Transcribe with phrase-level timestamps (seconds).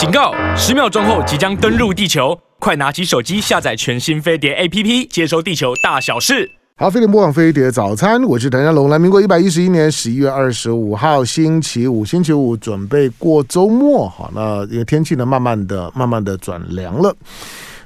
[0.00, 0.32] 警告！
[0.56, 6.50] 十秒钟后即将登陆地球，快拿起手机下载全新飞碟 APP，接收地球大小事。
[6.76, 8.88] 好，飞碟播放飞碟早餐，我是谭家龙。
[8.88, 14.08] 来，民国一百一十一年十一月二十五号星期五，星期五准备过周末。
[14.08, 17.14] 好，那因为天气呢，慢慢的、慢慢的转凉了。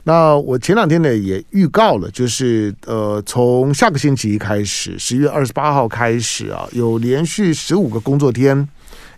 [0.04, 8.68] 那我前两天呢也预告了，就是呃，从下个星期一开始，十一月二十八号开始啊，有连续十五个工作天，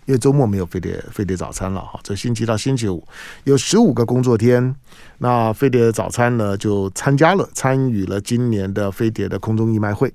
[0.07, 3.05] 因为周末没有飞碟飞碟早餐了哈，这星期到星期五
[3.43, 4.73] 有十五个工作天，
[5.17, 10.11] 那飞碟早餐呢就参加了参与了今年的飞碟的空中义卖会。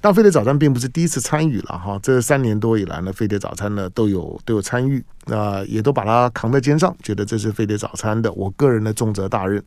[0.00, 9.60] 但飞碟早餐并不是第一次参与了哈，这三年多以来呢，飞碟早餐呢都有都有参与，那也都把它扛在肩上，觉得这是飞碟早餐的我个人的重责大任。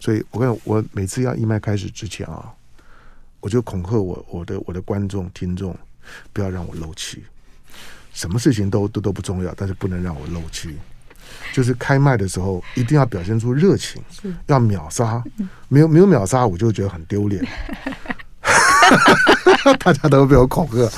[0.00, 2.50] 所以我跟我每次要义卖开始之前啊，
[3.40, 5.76] 我就恐吓我我的我的观众听众，
[6.32, 7.22] 不要让我漏气，
[8.18, 10.76] 什么事情都都都不重要，但是不能让我漏气。
[11.52, 14.02] 就是开麦的时候一定要表现出热情，
[14.46, 15.22] 要秒杀，
[15.68, 17.46] 没有没有秒杀我就觉得很丢脸。
[19.84, 20.88] 大家都被我恐吓。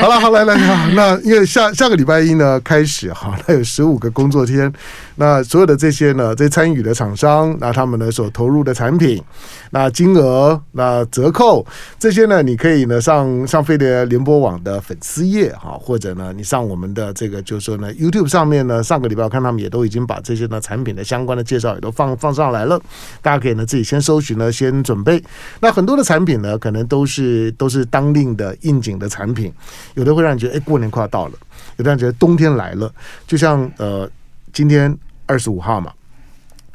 [0.00, 0.54] 好了，好来来，
[0.94, 4.70] 那因为下下个礼拜一呢开始哈，那有十五个工作天，
[5.14, 9.22] 那所有的这些呢，这参与的厂商，那他们呢所投入的产品，
[9.70, 11.64] 那金额，那折扣
[11.98, 22.78] 这些呢，你可以呢上上飞碟联播网的粉丝页哈，或者呢你上我们的这个就是说呢 YouTube 上面呢，上个礼拜我看他们也都已经把这些呢产品的相关的介绍也都放放上来了，
[23.22, 25.22] 大家可以呢自己先搜寻呢，先准备。
[25.60, 29.52] 那很多的产品呢，可能都是都是当令的应景的产品。
[29.94, 31.34] 有的会让你觉得，哎，过年快要到了；
[31.76, 32.92] 有的让你觉得冬天来了。
[33.26, 34.10] 就像呃，
[34.52, 34.96] 今天
[35.26, 35.92] 二十五号嘛，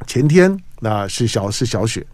[0.06, 2.06] 前天那是小是小雪。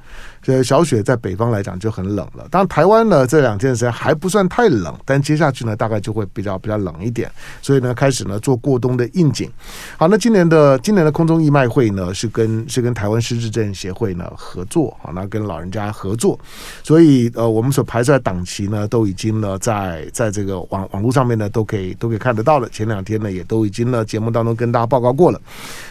[0.42, 9.50] 这小雪在北方来讲就很冷了，当然台湾呢这两天时间还不算太冷，但接下去呢大概就会比较比较冷一点，所以呢开始呢做过冬的应景。
[9.96, 16.38] 好，那今年的今年的空中义卖会呢是跟 是跟台湾失智症协会呢合作，好，那跟老人家合作，
[16.82, 25.40] 所以呃我们所排出来档期呢都已经呢在在这个网网络上面呢都可以都可以看得到了，前两天呢也都已经呢节目当中跟大家报告过了。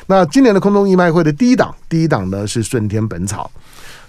[0.08, 3.52] 那今年的空中义卖会的第一档第一档呢是顺天本草。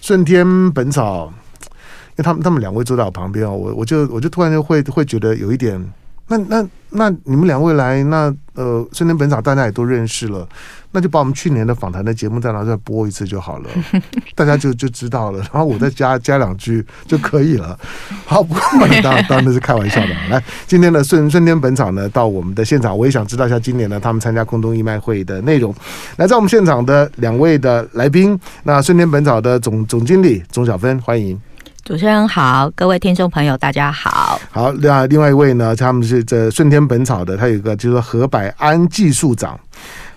[0.00, 1.32] 顺天本草，
[1.66, 5.82] 因为他们他们两位坐在我旁边啊，我我就我就突然就会会觉得有一点，
[6.26, 8.34] 那那那你们两位来那。
[8.58, 10.44] 呃，顺天本草大家也都认识了，
[10.90, 13.68] 那就把我们去年的访谈的节目再拿出来播一次就好了，
[14.34, 15.38] 大家就就知道了。
[15.38, 17.78] 然后我再加加两句就可以了。
[18.24, 18.62] 好，不过
[19.02, 20.08] 当然当然是开玩笑的。
[20.30, 25.74] 来，今天的顺顺天本草呢，到我们的现场，我也想知道一下今年呢他们参加空中义卖会的内容。
[26.16, 31.38] 来，在我们现场的两位的来宾，那顺天本草的总总经理钟小芬，欢迎。
[31.84, 34.38] 主持人好，各位听众朋友，大家好。
[34.50, 39.58] 好，那另外一位呢，他们是这顺天本草的，他有一个就是何百安技术长，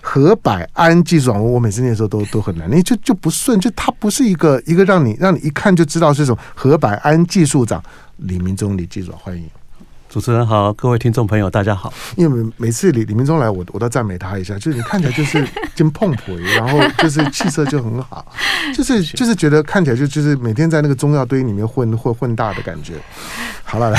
[0.04, 7.82] 何百安技术长，我每次念的时候都都很难，因为就就不顺，就他不是一个一个让你让你一看就知道是什么何百安技术长，
[8.16, 9.48] 李明忠李技术长，欢迎。
[10.10, 11.90] 主持人好，各位听众朋友，大家好。
[12.16, 15.42] 因为每次李李明忠来，我我都赞美他一下，就是你看起来就是
[15.74, 18.26] 真碰婆，然后就是气色就很好，
[18.76, 22.92] 就是 就是觉得看起来就就是每天在那个中药堆里面混混混大的感觉。
[23.72, 23.98] 好了，来，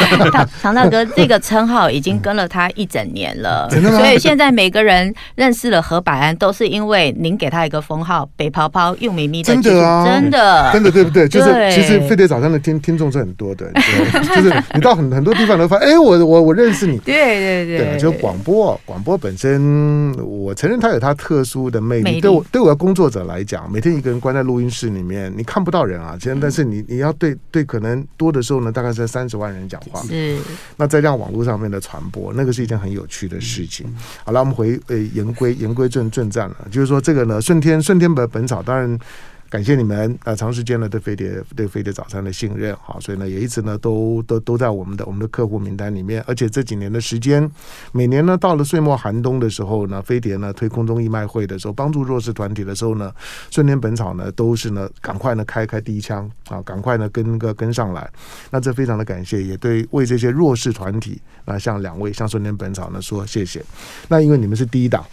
[0.62, 11.28] 长大哥这个称号已经跟了他一整年了， 所以现在每个人认识了何百安，都是因为您给他一个封号“北泡泡又咪咪”的，真的啊，真的，真的对不对？
[11.28, 13.70] 就是其实飞碟早上的听听众是很多的，
[14.34, 15.76] 就是你到很很多地方都发。
[15.76, 22.22] 哎，我我我认识你，对对对，对，就广播，广播本身，我承认它有它特殊的魅力。
[22.22, 26.16] 对我对我的工作者来讲，每天一个人关在录音室里面，你看不到人啊。
[26.18, 30.00] 其实，但是你你要对对，可能多的时候呢，大概是三十万人讲话。
[30.02, 30.38] 是。
[30.76, 33.86] 那在这样网络上面的传播，那个是一件很有趣的事情。
[34.24, 38.98] 好了，我们回呃言归言归正正传了，就是说这个呢，顺天顺天本本草，当然。
[39.50, 47.50] 感谢你们啊，长时间呢对飞碟对飞碟早餐的信任，好，所以呢也一直呢都都都在我们的我们的客户名单里面，而且这几年的时间，
[47.90, 53.12] 每年呢到了岁末寒冬的时候呢，飞碟呢推空中义卖会的时候，帮助弱势团体的时候呢，
[53.50, 58.08] 顺天本草呢都是呢赶快呢开开第一枪啊，赶快呢跟个跟上来，
[58.52, 63.60] 那这非常的感谢，也对为这些弱势团体啊，向两位向顺天本草呢说谢谢，
[64.06, 65.04] 那因为你们是第一档。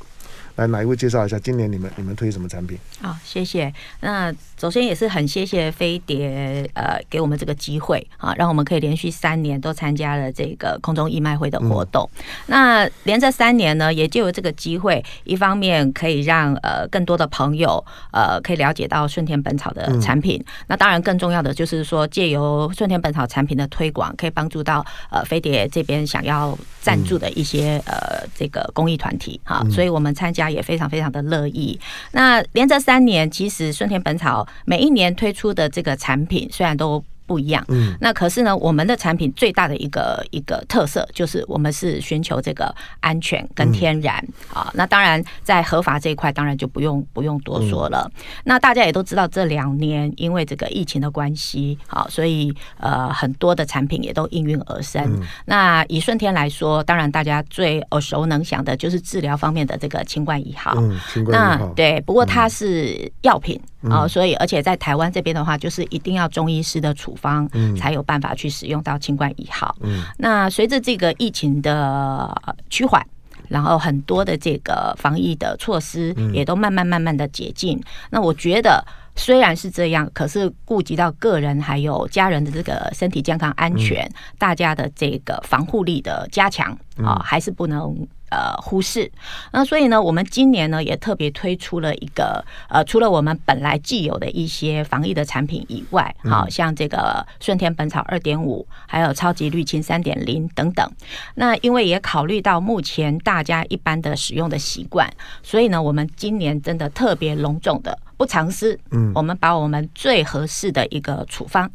[0.58, 2.78] 来，哪一位介绍一下今年你们你们推什么产品？
[3.00, 3.72] 好，谢谢。
[4.00, 12.10] 那首先也是很谢谢飞碟呃给我们这个机会啊，让我们可以连续三年都参加了这个空中义卖会的活动。
[12.18, 20.40] 嗯、那连着三年呢，也就有这个机会，一方面可以让呃更多的朋友呃可以了解到顺天本草的产品。
[20.40, 29.64] 嗯、那当然更重要的就是说，借由顺天本草产品的推广，可以帮助到呃飞碟这边想要赞助的一些、嗯、呃这个公益团体啊。
[29.70, 30.47] 所以我们参加。
[30.50, 31.80] 也非常非常的乐意。
[32.12, 44.18] 那连着三年，其实顺天本草每一年推出的这个产品，虽然都不一样，嗯，那可是呢，我们的产品最大的一个一个特色就是我们是寻求这个安全跟天然。
[44.52, 44.72] 啊。
[44.74, 48.10] 那当然在合法这一块，当然就不用不用多说了。
[48.46, 55.22] 那大家也都知道，这两年因为这个疫情的关系，好，所以呃很多的产品也都应运而生。
[55.46, 67.48] 那以顺天来说，当然大家最耳熟能详的就是治疗方面的这个清冠一号，嗯，清冠一号，那对，不过它是药品啊，所以而且在台湾这边的话，就是一定要中医师的处方
[67.78, 69.76] 才有办法去使用到清冠一号。
[69.82, 72.36] 嗯，那随着这个疫情的
[72.70, 73.06] 趋缓，
[73.50, 77.80] 然后很多的这个防疫的措施也都慢慢慢慢的解禁。
[78.10, 78.84] 那我觉得
[79.16, 84.10] 虽然是这样，可是顾及到个人还有家人的这个身体健康安全，
[84.40, 88.08] 大家的这个防护力的加强啊，还是不能。
[88.30, 89.12] 呃，忽视。
[89.52, 100.92] 那所以呢，我们今年呢也特别推出了一个呃，除了我们本来既有的一些防疫的产品以外，好像这个顺天本草二点五，还有超级绿清三点零等等。
[101.36, 111.72] 那因为也考虑到目前大家一般的使用的习惯，所以呢，我们今年真的特别隆重的不藏私，嗯，我们把我们最合适的一个处方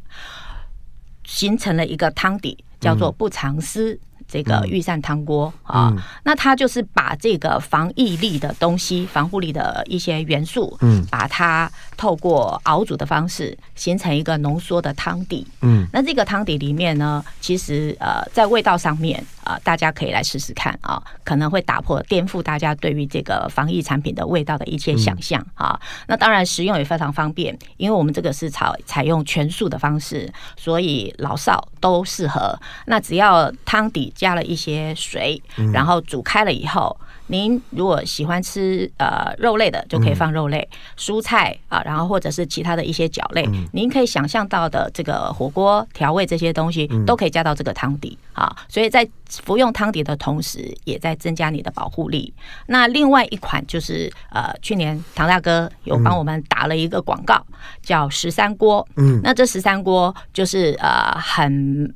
[1.24, 3.98] 形成了一个汤底，叫做不藏私。
[4.32, 5.92] 这个御膳汤锅啊，
[6.24, 25.78] 那它就是把这个防疫力的东西、防护力的一些元素，嗯，把它透过熬煮的方式形成一个浓缩的汤底，嗯，那这个汤底里面呢，其实呃，在味道上面啊，大家可以来试试看啊，可能会打破、颠覆大家对于这个防疫产品的味道的一些想象啊。
[26.06, 32.58] 那当然，食用也非常方便，因为我们这个是采采用全素的方式，所以老少都适合。
[32.86, 34.12] 那只要汤底。
[34.14, 35.42] 加了一些水，
[35.72, 36.96] 然后煮开了以后，
[37.32, 40.68] 您如果喜欢吃呃肉类的，就可以放肉类、
[40.98, 48.54] 蔬菜啊，然后或者是其他的一些饺类，您可以想象到的这个火锅调味这些东西都可以加到这个汤底啊。
[48.68, 52.34] 所以在服用汤底的同时，也在增加你的保护力。
[52.66, 57.42] 那另外一款就是呃，去年唐大哥有帮我们打了一个广告，
[57.80, 58.86] 叫十三锅。
[58.96, 61.94] 嗯，那这十三锅就是呃很。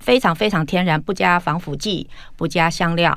[0.00, 3.14] 非常非常天然，不加防腐剂，不加香料，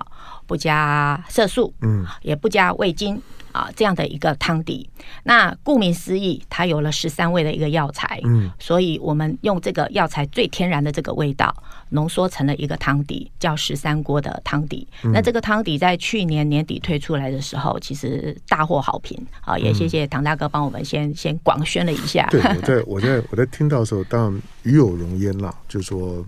[0.53, 3.19] 不加色素，嗯，也不加味精
[3.51, 4.87] 啊，这样的一个汤底。
[5.23, 11.51] 那顾名思义，它有了十三味的一个药材，嗯，所以我们用这个药材最天然的这个味道，
[11.89, 14.87] 浓缩成了一个汤底，叫十三锅的汤底。
[15.11, 22.27] 那这个汤底在去年年底推出来的时候，其实大获好评啊，也谢谢唐大哥帮我们先先广宣了一下。
[22.29, 26.23] 对，我在 我在我在听到的时候，当然与有容焉啦，就说。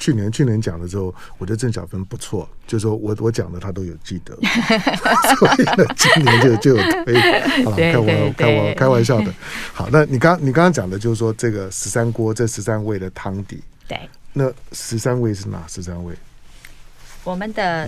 [0.00, 4.34] 去年去年讲的时候，我觉得郑小芬不错，就是说我我讲的他都有记得，
[5.36, 7.14] 所以呢，今年就就有推，
[7.62, 9.32] 好了，开玩开玩开玩笑的。
[9.74, 16.14] 好，那你刚你刚刚讲的就是说这个十三锅这十三味的汤底，对，那十三味是哪十三味？
[17.22, 17.86] 我们的，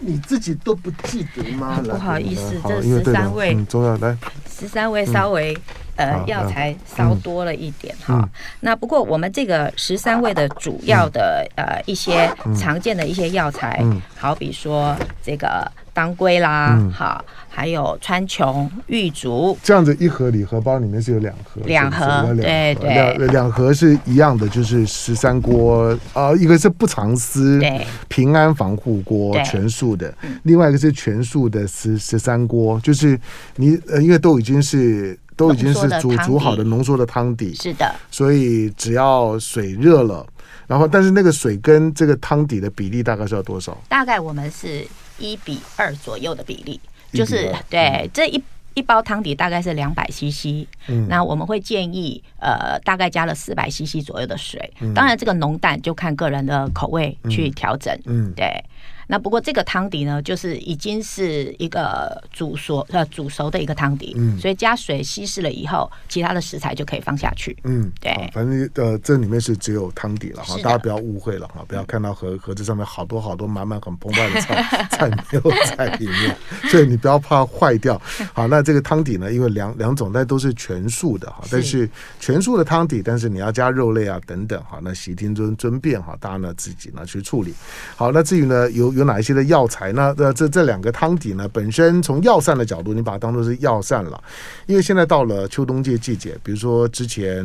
[0.00, 1.80] 你自己都不记得吗？
[1.84, 4.18] 不好意思，这十三味很重要，来，
[4.50, 5.56] 十三位稍微。
[5.98, 8.28] 呃，药材稍多了一点哈。
[8.60, 13.84] 那不过我们这个十三味的主要的呃一些常见的一些药材，
[14.16, 19.58] 好比说这个当归啦，好，还有川穹、玉竹。
[19.64, 30.08] 这样子一盒礼盒包里面是有两盒，两盒，对对，两两盒是一样的，就是十三锅啊，一个是不藏私，对，平安防护锅，全素的；
[30.44, 33.18] 另外一个是全素的十十三锅，就是
[33.56, 35.18] 你呃，因为都已经是。
[35.38, 40.26] 都已经是煮煮好的浓缩的汤底，是的，所以只要水热了，
[40.66, 43.80] 然后但是那个水跟这个汤底的比例大概是要多少？
[43.88, 44.84] 大概我们是
[45.18, 46.80] 一比二左右的比例，
[47.12, 48.42] 就是对这一
[48.74, 58.64] 一包汤底大概是两百 CC，嗯，那我们会建议呃大概加了四百 CC 左右的水，当然这个浓淡就看个人的口味去调整，嗯，对。
[59.10, 76.36] 那不过这个汤底呢，就是已经是一个煮熟呃煮熟的一个汤底，嗯，所以加水稀释了以后，其他的食材就可以放下去，嗯，对，反正呃这里面是只有汤底了哈，大家不要误会了哈，不要看到盒盒子上面好多好多满满很澎湃的菜菜没有在里面，
[76.70, 77.98] 所以你不要怕坏掉。
[78.34, 81.88] 好，那这个汤底呢，因为两两种但都是全素的哈，但是
[82.20, 87.54] 全素的汤底，但是你要加肉类啊等等哈，那悉听尊尊便哈，大家呢自己呢去处理。
[87.96, 88.97] 好，那至于呢有。
[88.98, 90.14] 有哪一些的药材呢？
[90.18, 94.22] 呃，这这两个汤底呢，本身从药膳的角度，你把它当做是药膳了。
[94.66, 97.44] 因为现在到了秋冬季季节，比如说之前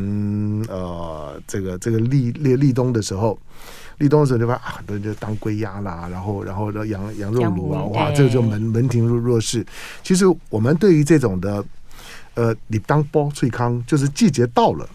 [0.68, 3.38] 呃，这个这个立立立冬的时候，
[4.00, 9.66] 立冬的时候，就发啊，很多人就当归鸭啦，然后然后的羊羊肉炉啊，哇，这个就门门庭若若市。
[10.02, 11.64] 其实我们对于这种的，
[12.34, 14.88] 呃，你当包翠康，就是季节到了。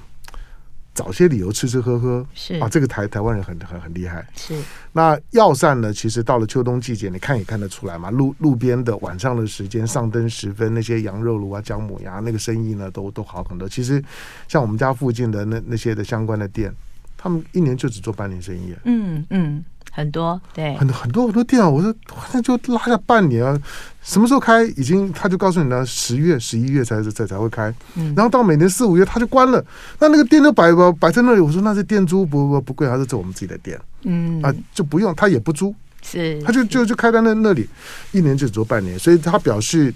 [0.99, 4.27] 找些理由吃吃喝喝是啊，这个台台湾人很很很厉害。
[4.35, 4.61] 是
[4.93, 5.93] 那药膳呢？
[5.93, 8.11] 其实到了秋冬季节，你看也看得出来嘛。
[8.11, 13.69] 路路边的晚上的时间，上灯时分，那些羊肉炉啊、姜母鸭，那个生意呢，都都好很多。
[13.69, 14.03] 其实
[14.49, 16.75] 像我们家附近的那那些的相关的店，
[17.17, 18.75] 他们一年就只做半年生意。
[18.85, 19.65] 嗯嗯。
[19.99, 21.93] 很多对，很很多很多店啊，我说
[22.33, 23.61] 那就拉下半年啊，
[24.01, 24.63] 什么时候开？
[24.77, 29.65] 已经他就告诉你呢，十月、十一月才才才会开，嗯，然后到每年四五月他就关了，
[29.99, 31.41] 那那个店都摆摆摆在那里。
[31.41, 34.41] 我说那是店租不不不贵，还是做我们自己的店，嗯。
[34.41, 37.69] 啊就不用，他也不租，是，他就就就开在那那里，
[38.13, 39.93] 一年就只做半年，所以他表示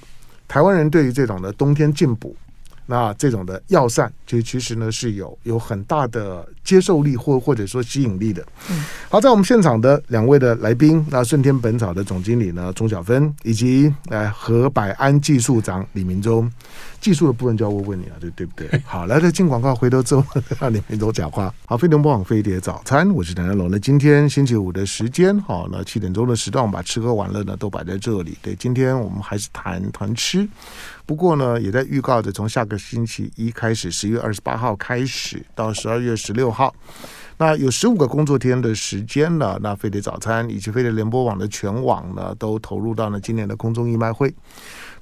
[0.48, 2.34] 台湾人对于这种的冬天进补。
[2.84, 8.44] 那这种的药膳，就其实呢是有有很大的接受力或或者说吸引力的。
[8.70, 16.50] 嗯，好，在我们现场的两位的来宾，那顺天本草的总经理呢钟小芬，以及呃和百安技术长李明忠。
[17.00, 18.68] 技术的部分就要问问你了，对对不对？
[18.86, 20.24] 好，来，再进广告，回头之后
[20.60, 21.52] 让李明忠讲话。
[21.66, 23.68] 好，飞碟联播网飞碟早餐，我是谭家龙。
[23.68, 28.38] 那今天星期五的时间，好，那七点钟的时段，我们把吃喝玩乐呢都摆在这里。
[28.40, 30.48] 对，今天我们还是谈谈吃，
[31.04, 36.74] 不过呢，也在预告着从下个星期一开始，十一月二十八号开始到十二月十六好，
[37.38, 39.58] 那有十五个工作天的时间了。
[39.62, 44.32] 那飞碟早餐以及飞碟联播网的全网呢，都投入到了今年的空中义卖会。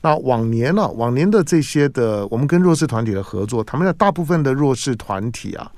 [0.03, 5.71] 那往年呢、往年的这些的，我们跟弱势团体的合作，他们的大部分的弱势团体啊，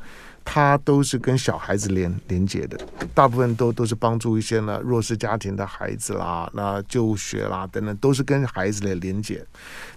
[0.45, 2.79] 他都是跟小孩子连连接的，
[3.15, 9.45] 大部分都都是帮助一些呢弱势家庭的孩子啦，那就学啦等等，都是跟孩子的连接。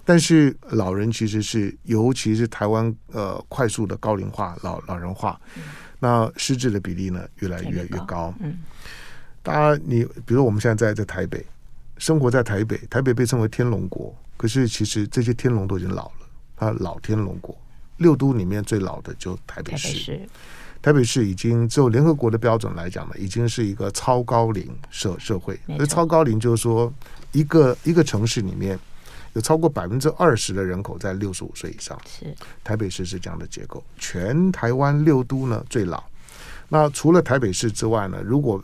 [0.04, 5.40] 但是老人其实是，尤其是台湾呃快速的高龄化、老老人化，
[5.98, 8.32] 那失智的比例呢越来越越高。
[8.40, 8.58] 嗯，
[9.42, 11.44] 当然你比如我们现在在在台北。
[11.98, 16.12] 生活在台北，台北被称为天龙国，可是其实这些天龙都已经老了。
[16.56, 17.56] 啊，老天龙国，
[17.98, 19.88] 六都里面最老的就台北市。
[19.88, 20.28] 台北市，
[20.82, 25.58] 台北市已经就联合国的标准来讲呢，已经是一个超高龄社社会。
[25.78, 26.92] 而超高龄就是说，
[27.32, 28.78] 一个一个城市里面
[29.32, 31.98] 有超过百分之二十的人口在六十五岁以上。
[32.06, 33.82] 是，台北市是这样的结构。
[33.98, 36.02] 全台湾六都呢最老。
[36.68, 38.62] 那除了台北市之外呢，如果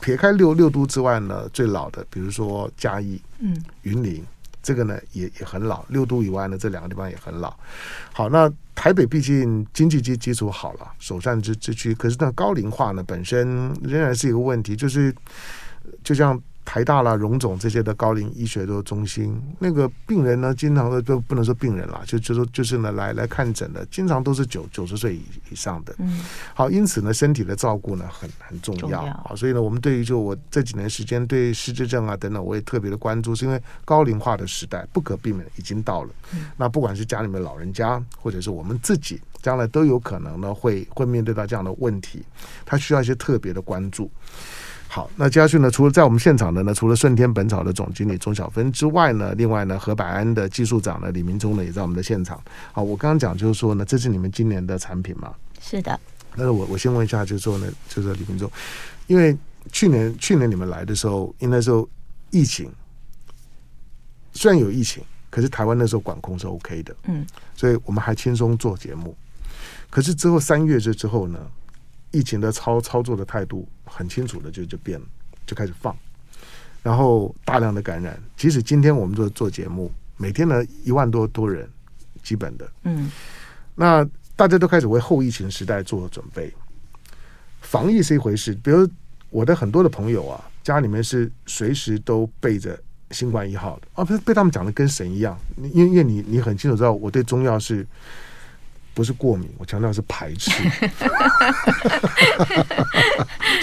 [0.00, 4.24] 撇开六六都之外呢，最老的，比如说嘉义、嗯，云林，
[4.62, 5.84] 这个呢也也很老。
[5.88, 7.52] 六都以外呢，这两个地方也很老。
[8.12, 15.14] 好，那台北毕竟经济基基础好了，首善之之区，可是那高龄化呢，本身仍然是一个问题，就是
[16.04, 16.40] 就像。
[16.64, 25.94] 台大啦、荣总这些的高龄医学的中心，那个病人呢，经常的都不能说病人啦，就就说就是呢来来看诊的，经常都是九九十岁以以上的。
[25.98, 29.32] 嗯，好，因此呢，身体的照顾呢很很重要啊。
[29.36, 36.10] 所以呢，我们对于就我这几年时间对失智症啊等等，我也特别的关注，是因为高龄化的时代不可避免已经到了。
[36.32, 42.22] 嗯，那不管是家里面老人家，或者是我们自己，将来都有可能呢会会面对到这样的问题，
[42.64, 44.10] 他需要一些特别的关注。
[44.94, 52.38] 好，那接下去呢，除了在我们现场的呢，除了顺天本草的总经理钟小芬之外呢，另外呢，何百安的技术长呢，李明忠呢，也在我们的现场。
[52.72, 55.32] 好，我刚刚讲就是说呢，这是你们今年的产品嘛？
[55.62, 55.98] 是的。
[56.34, 58.50] 那我我先问一下，就是说呢，就是李明忠，
[59.06, 59.34] 因为
[59.72, 61.88] 去年去年你们来的时候，因为那时候
[62.30, 62.70] 疫情，
[64.34, 69.16] 虽然有疫情，可是台湾那时候管控是 OK 的，嗯，所以我们还轻松做节目。
[69.88, 71.38] 可是之后三月这之后呢？
[72.12, 75.06] 疫情的操操作的态度很清楚的就就变了，
[75.46, 75.96] 就开始放，
[76.82, 78.22] 然后大量的感染。
[78.36, 81.68] 即使今天我们做做节目，每天呢一万多多人，
[82.22, 83.10] 基本的，嗯，
[83.74, 86.52] 那大家都开始为后疫情时代做准备。
[87.60, 88.88] 防疫是一回事，比如
[89.30, 92.78] 我的很多的朋友啊，家里面是随时都备着
[93.10, 95.38] 新冠一号的啊，被被他们讲的跟神一样。
[95.56, 97.86] 因为因为你你很清楚知道，我对中药是。
[98.94, 100.50] 不是过敏，我强调是排斥。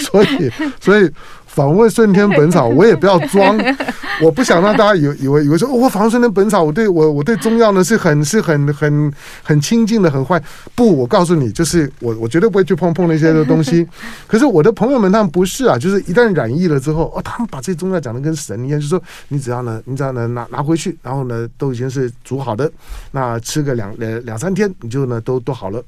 [0.00, 1.10] 所以，所以
[1.52, 3.58] 访问顺天本草，我也不要装，
[4.22, 10.40] 我不想让大家以以为以为说，我访问顺天本草，我对我我对中药呢是很是很很很亲近的，很坏。
[10.76, 13.86] 不，我告诉你，就是我我绝对不会去碰碰那些的东西。
[14.28, 22.70] 可是我的朋友们他们不是啊，就是一旦染疫了之后，哦，他们把这些中药讲的跟神一样，就是说你只要呢，你只要呢拿拿回去，然后呢都已经是煮好的，
[23.10, 25.82] 那吃个两两两三天，你就呢都都好了。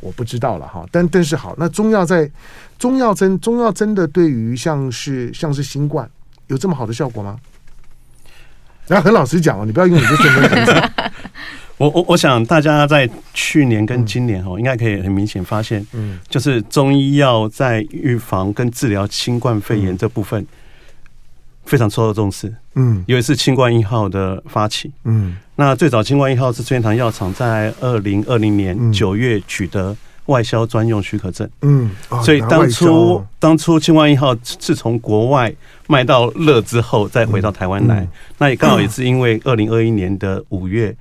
[0.00, 2.30] 我不知道了哈，但但是好，那中药在。
[2.78, 6.08] 中药真中药真的对于像是像是新冠
[6.46, 7.38] 有这么好的效果吗？
[8.86, 10.90] 然后很老实讲哦，你不要用你的顺风顺水。
[11.76, 20.46] 我我我想大家在去年跟今年哦，应该可以很明显发现，嗯，就是中医药在预防跟治疗新冠肺炎这部分
[21.64, 22.54] 非常受到重视。
[22.76, 24.90] 嗯，尤其是新冠一号的发起。
[25.04, 29.94] 嗯，那最早新冠一号是春天堂药厂在二零二零年九月取得
[30.26, 31.48] 外销专用许可证。
[31.62, 31.90] 嗯，
[32.22, 35.54] 所以当初当初清冠一号是从国外
[35.88, 38.06] 卖到乐之后，再回到台湾来，
[38.38, 40.96] 那也刚好也是因为二零二一年的五月。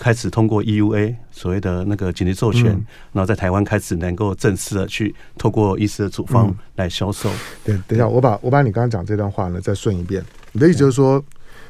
[0.00, 7.28] 开始通过 EUA 所谓的那个紧急授权，嗯、然后在台湾开始能够正式的去透过医师的处方来销售。
[7.64, 10.24] 等一下，我把我把你刚刚讲这段话呢再顺一遍。
[10.52, 11.20] 你的意思就是说，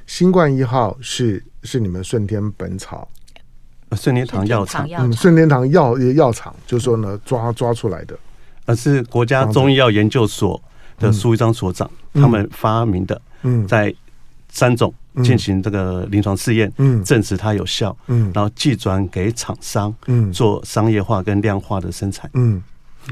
[0.07, 3.09] 新冠一号是是你们顺天本草、
[3.97, 8.19] 顺天堂药厂，嗯，顺天堂药药厂，就是说呢抓抓出来的，
[8.67, 10.61] 而是国家中医药研究所
[10.99, 13.21] 的苏一章所长、嗯、他们发明的。
[13.43, 13.95] 嗯，在
[14.51, 14.93] 三种。
[15.25, 22.63] 进行这个临床试验，嗯，证实它有效，嗯，然后寄转给厂商，嗯，做商业化跟量化的生产，嗯，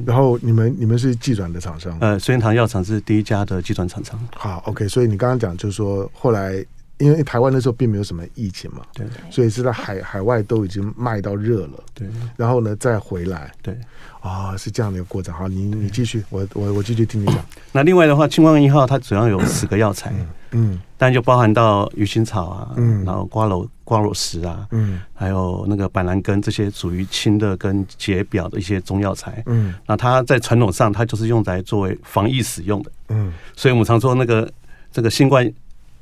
[0.05, 4.17] 然后你们你们是寄转的厂商，呃，顺天堂药厂是第一家的寄转厂商。
[4.37, 6.65] 好，OK，所以你刚刚讲就是说，后来
[6.99, 13.77] 因为台湾那时候并没有什么疫情嘛，对，所以是在海海外都已经卖到热了，对，然后呢再回来，对，
[14.21, 15.35] 啊，是这样的一个过程。
[15.35, 17.37] 好，你你继续，我我我继续听你讲。
[17.73, 20.13] 那另外的话，清光一号它主要有十个药材。
[20.53, 34.51] 嗯，但就包含到鱼腥草啊，嗯，然后瓜蒌瓜蒌石啊，嗯，还有那个板蓝根这些属于清的跟解表的一些中药材，嗯，那它在传统上它就是用来作为防疫使用的，嗯，所以我们常说那个
[34.91, 35.53] 这个新冠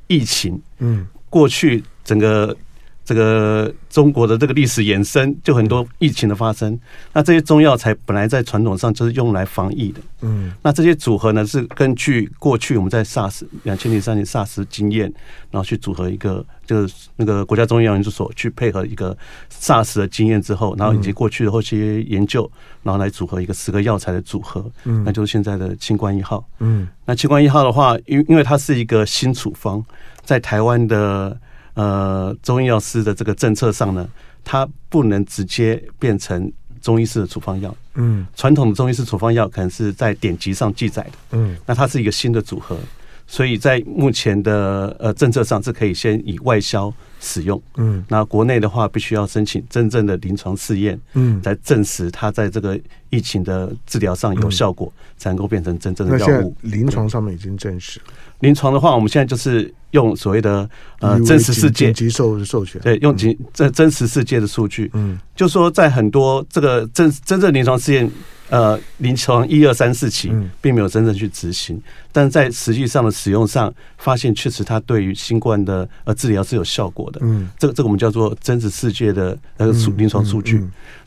[0.06, 2.56] 疫情，嗯，过去整个。
[3.04, 6.78] 这个中国的这个历史延伸，就很多疫情的发生。
[7.12, 10.00] 那这些中药材本来在传统上就是用来防疫的。
[10.22, 15.12] 嗯，那这些组合呢，是根据过去我们在 SARS 两千零三年 SARS 经验，
[15.50, 19.14] 然后去组合一个，就是那个国家中医药研究所去配合一个
[19.52, 22.50] SARS 的经验之后，然后以及过去的后期研究，
[22.82, 24.64] 然后来组合一个十个药材的组合。
[24.84, 26.42] 嗯，那就是现在的清冠一号。
[26.60, 29.84] 嗯，那清冠一号的话，因因为它是一个新处方，
[30.24, 31.38] 在台湾的。
[31.74, 34.08] 呃，中医药师的这个政策上呢，
[34.44, 37.74] 它不能直接变成中医师的处方药。
[37.94, 41.12] 嗯，传统的中医师处方药可能是在典籍上记载的。
[41.32, 42.78] 嗯，那它是一个新的组合，
[43.26, 46.92] 所以在目前的呃政策上是可以先以外销
[47.24, 47.60] 使用。
[47.76, 52.78] 嗯，那国内的话必须要申请真正的临床试验，嗯，来证实它在这个
[53.10, 56.54] 疫情的治疗上有效果，才能够变成真正的药物。
[56.60, 58.00] 临床上面已经证实。
[58.40, 60.68] 临床的话，我们现在就是用所谓的
[61.00, 61.86] 呃真实世界。
[61.86, 68.10] 紧急授授权，对，用紧真真实世界的数据，嗯，就说在很多这个真真正临床试验，
[68.50, 71.80] 呃，临床一二三四期，并没有真正去执行，
[72.12, 80.58] 但在实际上的使用上，发现确实它对于新冠的呃治疗是有效果的，嗯，这个这个我们叫做真实世界的那个数临床数据，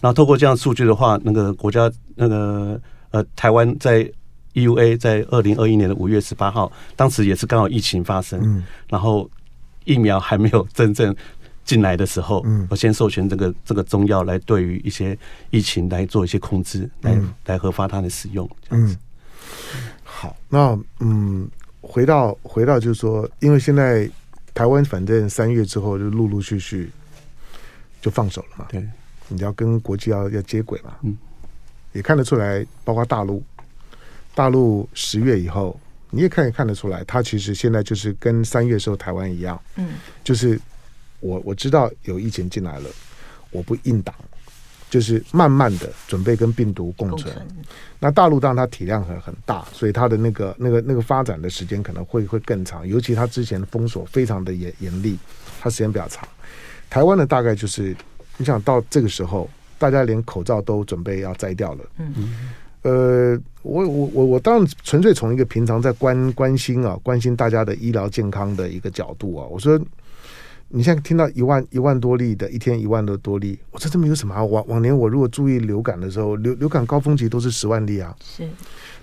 [0.02, 4.10] 然后透过这样数据的话，那个国家那个呃台湾在。
[4.54, 9.30] EUA 在二零二一年的五月十八号，当时也是刚好疫情发生，嗯，然后
[9.86, 11.16] 疫苗还没有真正
[11.64, 15.16] 进来的时候，嗯，我先授权这个这个中药来对于一些
[15.52, 17.16] 疫情来做一些控制，来
[17.46, 18.98] 来核发它的使用，这样子。
[20.04, 21.48] 好，那嗯，
[21.82, 24.10] 回到回到就是说，因为现在
[24.58, 26.90] 台湾反正三月之后就陆陆续续
[28.02, 28.84] 就放手了嘛，对，
[29.28, 31.16] 你要跟国际要要接轨嘛，嗯，
[31.94, 33.44] 也看得出来，包括大陆。
[34.34, 39.90] 大陆十月以后，你也看也看得出来，它其实现在就是跟三月时候台湾一样，嗯，
[40.24, 40.60] 就是
[41.20, 42.90] 我我知道有疫情进来了，
[43.52, 44.16] 我不硬挡，
[44.90, 47.34] 就是慢慢的准备跟病毒共存。
[48.00, 55.18] 那大陆当然它体量很很大，所以它的那个那个那个发展的时间可能会会更长，尤其它之前的封锁非常的严严厉，
[55.60, 56.28] 它时间比较长。
[56.90, 57.96] 台湾呢，大概就是
[58.38, 62.50] 你想到这个时候，大家连口罩都准备要摘掉了，嗯。
[62.84, 69.78] 呃，我我我我当然纯粹从一个平常在关关心啊，关心大家的医疗健康的一个角度啊，我说，
[70.70, 74.44] 你现在听到一万一万多例的一天一万多多例，我这这没有什么啊。
[74.44, 78.16] 往往年我如果注意流感的时候，流流感高峰期都是十万例啊。
[78.22, 78.48] 是。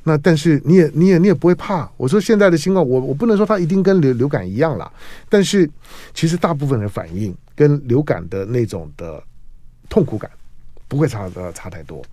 [0.02, 1.90] 那但是你也你也你也不会怕。
[1.96, 4.90] 我说现在的新冠，我我不能说它一定跟流流感一样啦，
[5.30, 5.68] 但是
[6.12, 9.22] 其实大部分的反应跟流感的那种的
[9.88, 10.30] 痛苦感
[10.86, 12.04] 不会差的差太多。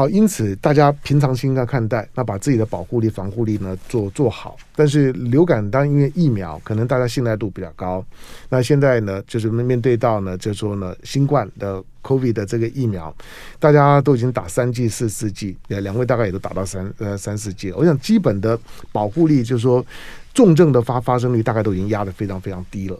[0.00, 4.56] 好，因此大家平常心的看待，那把自己的保护力、防护力呢做做好。
[4.74, 8.02] 但是流感当因为疫苗，可能大家信赖度比较高。
[8.48, 13.14] 那现在呢，就是面对到呢，就说呢，新冠的 COVID 的这个疫苗，
[13.58, 17.70] 大家都已经打三剂、四四剂，呃，两位大概也都打到三呃三四剂。
[17.72, 18.58] 我想基本的
[18.92, 19.84] 保护力，就是说
[20.32, 22.98] 重症的发发生率大概都已经压得非常非常低了。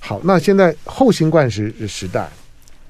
[0.00, 2.30] 好，那现在后新冠时时代，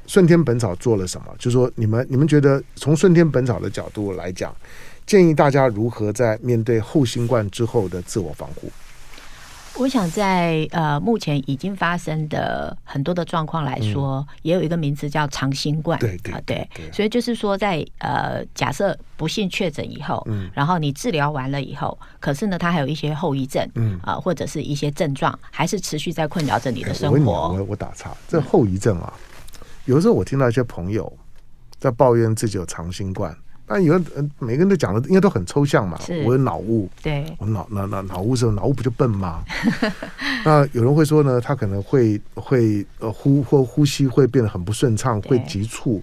[0.06, 1.26] 顺天本草做了什么？
[1.38, 4.54] 就是说，你们你们觉得从顺天本草的角度来讲，
[5.06, 8.70] 建议大家如何在面对后新冠之后的自我防护？
[9.76, 15.98] 我想在呃目前已经发生的很多的状况来说，嗯、也有一个名词叫长新冠。
[15.98, 27.32] 对对、呃、对，所以就是说在呃假设不幸确诊以后，嗯，然后你治疗完了以后，可是呢，它还有一些后遗症，嗯啊、呃，或者是一些症状，还是持续在困扰着你的生活。
[27.32, 29.22] 我我我打岔，这后遗症啊，嗯、
[29.84, 31.12] 有的时候我听到一些朋友
[31.78, 33.36] 在抱怨自己有长新冠。
[33.66, 35.98] 但有人，每个人都讲的应该都很抽象嘛。
[36.26, 39.42] 我有脑雾，对，我脑脑脑脑雾时候，脑雾不就笨吗？
[40.44, 46.02] 那有人会说呢，他可能会会呃呼或呼吸会变得很不顺畅，会急促。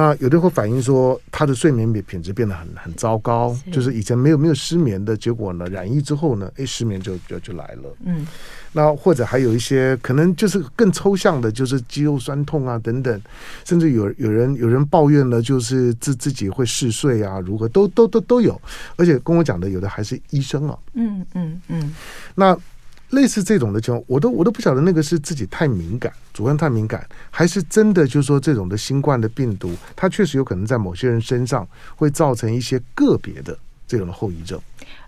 [0.00, 7.94] 那有的会反映说，他的睡眠品品质变得很很糟糕，就是以前没有没有失眠的结果呢，染疫之后呢，哎，失眠就就就来了。
[8.06, 8.26] 嗯。
[8.72, 13.20] 那或者还有一些可能就是更抽象的，就是肌肉酸痛啊等等，
[13.62, 18.58] 甚至有有人有人抱怨呢，就是自自己会嗜睡啊，如何都都都都有，
[18.96, 20.78] 而且跟我讲的有的还是医生啊。
[20.94, 21.94] 嗯嗯嗯。
[22.34, 22.56] 那
[23.10, 34.60] 类似这种的情况，我都我都不晓得那个是自己太敏感，主观太敏感，还是真的就是说这种的新冠的病毒，它确实有可能在某些人身上会造成一些个别的这种的后遗症。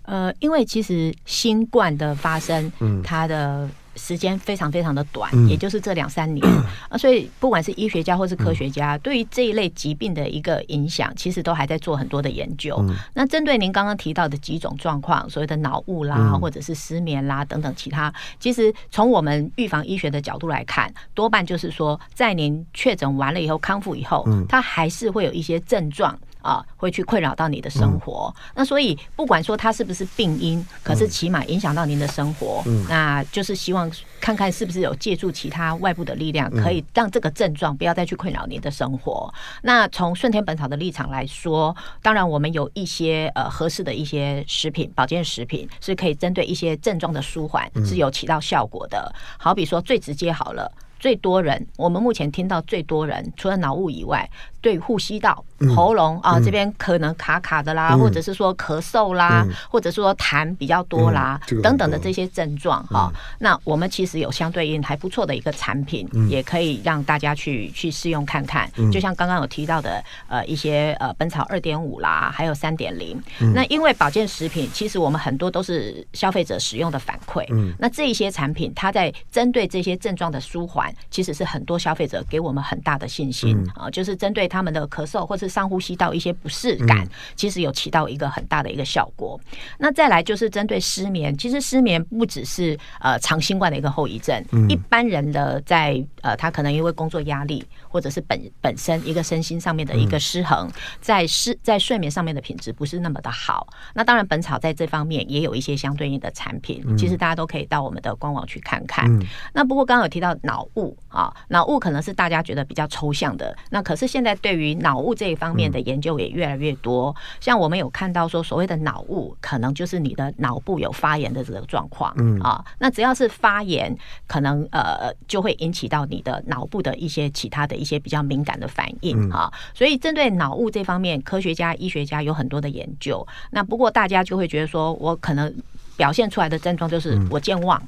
[0.02, 6.46] 呃，因为其实新冠的发生，嗯，它的时间非常非常的短，也就是这两三年。
[6.88, 12.84] 啊，所以不管是医学家或是科学家，对于这一类疾病的一个影响，其实都还在做很多的研究。
[13.14, 26.18] 那针对您刚刚提到的几种状况，所谓的脑雾啦，或者是失眠啦等等其他，其实从我们预防医学的角度来看，多半就是说，在您确诊完了以后，康复以后，它还是会有一些症状。
[26.42, 28.32] 啊，会去困扰到你的生活。
[28.36, 39.32] 嗯、那所以不管说它是不是病因，可是起码影响到您的生活，嗯、那就是希望看看是不是有借助其他外部的力量，可以让这个症状不要再去困扰您的生活。
[39.34, 49.12] 嗯、那从顺天本草的立场来说，当然我们有一些呃合适的一些食品，保健食品是可以针对一些症状的舒缓是有起到效果的。
[49.38, 50.70] 好比说最直接好了，
[51.02, 54.30] 最多人我们目前听到最多人除了脑雾以外。
[54.62, 63.12] 对呼吸道、喉咙啊，这边可能卡卡的啦，或者是说咳嗽啦，或者是说痰比较多啦，等等的这些症状哈。
[63.40, 68.70] 那我们其实有相对应还不错的一个产品，也可以让大家去去试用看看。
[68.92, 73.20] 就像刚刚有提到的，呃，一些呃，本草二点五啦，还有三点零。
[73.52, 77.44] 那因为保健食品，其实我们很多都是消费者使用的反馈。
[77.80, 84.42] 那这一些产品，它在针对这些症状的舒缓，其实是很多消费者给我们很大的信心啊，就是针对。
[84.52, 89.40] 他们的咳嗽或是上呼吸道一些不适感，其实有起到一个很大的一个效果。
[89.78, 103.66] 那再来就是针对失眠，其实失眠不只是呃长新冠的一个后遗症，一般人的在呃他可能因为工作压力或者是本本身一个身心上面的一个失衡，在失在睡眠上面的品质不是那么的好。
[103.94, 109.08] 那当然本草在这方面也有一些相对应的产品，其实大家都可以到我们的官网去看看。
[109.54, 114.32] 那不过刚刚有提到脑雾啊，脑雾可能是大家觉得比较抽象的，那可是现在。
[114.42, 133.24] 对于脑雾这一方面的研究也越来越多，像我们有看到说，所谓的脑雾可能就是你的脑部有发炎的这个状况，嗯啊，那只要是发炎，可能呃就会引起到你的脑部的一些其他的一些比较敏感的反应啊，所以针对脑雾这方面，科学家、医学家有很多的研究。
[133.50, 135.54] 那不过大家就会觉得说，我可能
[135.96, 137.80] 表现出来的症状就是我健忘。
[137.80, 137.86] 嗯，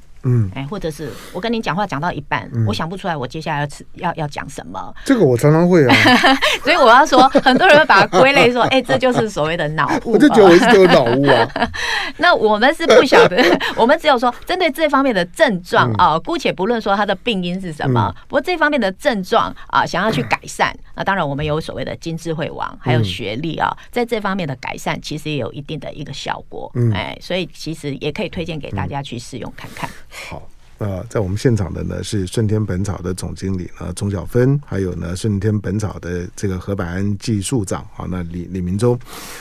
[0.53, 4.93] 哎，或者是我跟你讲话讲到一半，我想不出来我接下来要吃要要讲什么。
[5.03, 5.95] 这个我常常会啊，
[6.63, 10.13] 所以我要说，很多人会把它归类说，哎，这就是所谓的脑雾。
[10.13, 11.69] 我就觉得我一直都有脑雾啊。
[12.17, 13.37] 那我们是不晓得，
[13.75, 26.71] 我们只有说针对这方面的症状啊，姑且不论说它的病因是什么，不过这方面的症状啊，想要去改善，那当然我们有所谓的金智慧王，还有学历啊，在这方面的改善，其实也有一定的一个效果。
[26.93, 29.89] 哎，所以其实也可以推荐给大家去试用看看。
[30.15, 38.97] 好，呃，在我们现场的呢是顺天本草的总经理呢钟小芬，还有呢顺天本草的这个何百安技术长，好，那李李明忠，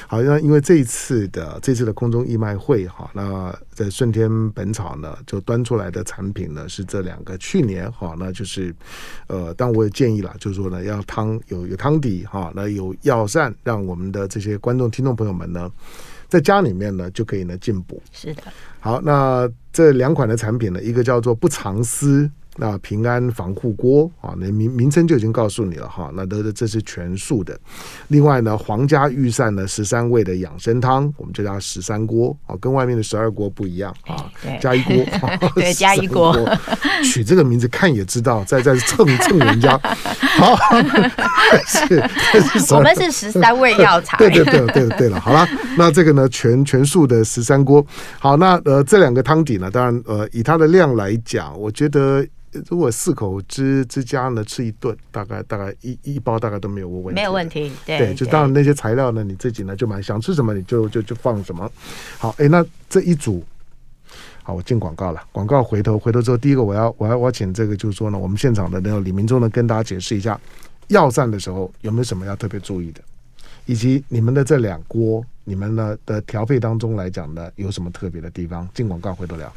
[0.08, 8.74] 好，那因为这一次的这次的空中义卖会，哈，那在顺天本草呢就端出来的产品呢是这两个，去年哈，那就是
[9.28, 15.70] 呃，但我也建议了，就是说呢要汤有有汤底哈，那有药膳，让我们的这些观众听众朋友们呢
[16.28, 18.02] 在家里面呢就可以呢进补。
[18.12, 18.42] 是的。
[18.84, 26.10] 好，那这两款的产品呢，一个叫做不藏私那平安防护锅啊，那名名称就已经告诉你了哈。
[26.14, 27.58] 那这这是全素的。
[28.08, 35.04] 另外呢，皇家御膳呢十三味的养生汤，我们就叫十三锅啊，跟外面的十二锅不一样啊，加一锅，
[35.56, 36.36] 对，加一锅。
[37.02, 39.76] 取这个名字看也知道，在在 蹭蹭人家。
[40.36, 40.56] 好，
[41.66, 44.16] 是，我们是十三味药材。
[44.18, 47.84] 对对对对对了，好了，那这个呢，全全素的十三锅。
[48.18, 52.24] 好，那呃这两个汤底呢，当然呃以它的量来讲，我觉得。
[52.68, 57.72] 如果四口之之家呢，吃一顿，大概大概一一包大概都没有问题，没有问题。
[57.84, 61.70] 对，对，就当然那些材料呢，你自己呢就买，想吃什么你就就就放什么。
[62.18, 63.44] 好，哎，那这一组，
[64.42, 65.22] 好，我进广告了。
[65.32, 70.40] 广告回头回头之后，第一个我要我要我要请这个就是说呢，我们现场的那个李明忠呢，跟大家解释一下
[70.88, 73.00] 药膳的时候有没有什么要特别注意的，
[73.66, 78.68] 以及你们的这两锅，你们呢的调配当中来讲呢，有什么特别的地方？
[78.74, 79.52] 进广告回头聊。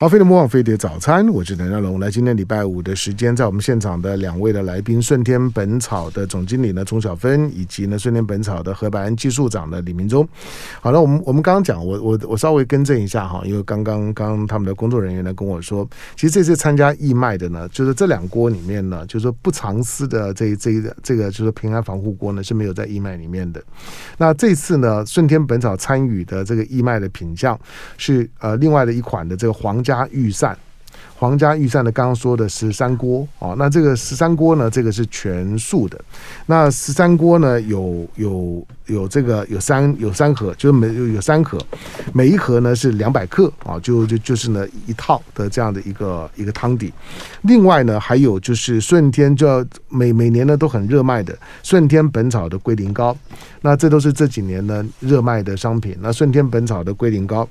[0.00, 1.98] 好，飞的魔网飞碟早餐，我是邓家龙。
[1.98, 10.24] 来，今天礼拜五的时间，在我们现场的两位的来宾，顺天本草的总经理呢钟小芬，以及呢顺天本草的何百安技术长的李明忠。
[10.80, 15.84] 好了，我们我们刚刚讲，我我我稍微更正一下哈，因为刚刚刚他们的工作人员呢跟我说，
[16.14, 23.60] 其实这次参加义卖的呢，就是这两锅里面呢，就是说不藏私的这这个这个就是平安防护锅呢是没有在义卖里面的。
[24.16, 27.58] 那这次呢，顺天本草参与的这个义卖的品项
[27.96, 29.82] 是呃另外的一款的这个黄。
[29.88, 30.54] 家御膳，
[31.16, 35.98] 皇家御膳的刚刚说的十三锅哦，那这个十三锅呢，这个是全素的。
[36.44, 41.58] 那十三锅呢，有有有这个有三有三盒，就是每有有三盒，
[42.12, 46.92] 每一盒呢是两百克啊，就就就是呢一套的这样的一个一个汤底。
[47.42, 53.16] 另外呢，还有就是顺天就要每每年呢都很热卖的顺天本草的龟苓膏，
[53.62, 55.96] 那这都是这几年呢热卖的商品。
[56.00, 57.48] 那顺天本草的龟苓膏。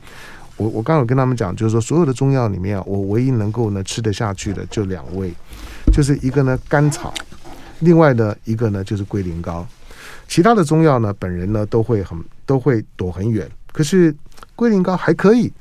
[0.58, 5.32] 我我刚有跟他们讲，就是说所有的中药里面，我唯一能够呢吃得下去的就两味，
[5.94, 7.14] 就是一个呢甘草，
[7.80, 9.66] 另外呢一个呢就是龟苓膏，
[10.28, 14.14] 其他的中药呢本人呢都会很都会躲很远，可是
[14.56, 15.52] 龟苓膏还可以，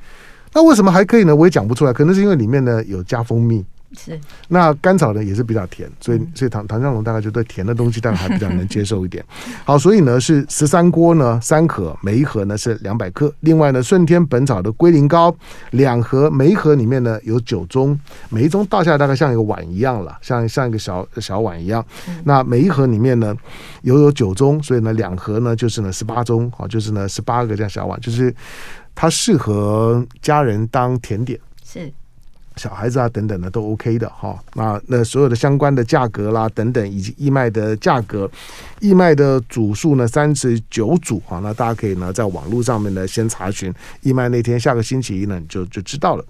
[0.52, 1.37] 那为什么还可以呢？
[1.37, 3.64] 我也讲不出来，可能是因为里面呢有加蜂蜜。
[3.96, 9.24] 是，那甘草呢也是比较甜，所以所以唐唐湘龙大概就对甜的东西，大概还比较能接受一点。
[9.64, 13.32] 好，所以呢是十三锅呢三盒，每一盒呢是两百克。
[13.40, 15.35] 另外呢，顺天本草的龟苓膏
[15.70, 21.85] 两盒，每一盒里面呢有九盅，每一盅倒下来大概像一个碗一样了，像像一个小小碗一样。
[22.24, 23.35] 那每一盒里面呢
[23.82, 28.35] 有有九盅，所以呢两盒呢就是呢十八盅，好，就是呢十八个这样小碗，就是
[28.94, 31.38] 它适合家人当甜点。
[31.64, 31.92] 是。
[32.56, 34.38] 小孩子啊，等等的都 OK 的哈。
[34.54, 38.30] 那那所有的相关的价格啦，等等，以及义卖的价格，
[38.80, 41.38] 义卖的组数呢，三十九组哈。
[41.42, 46.24] 那大家可以呢在网络上面呢先查询，义卖那天下个星期一呢你就就知道了。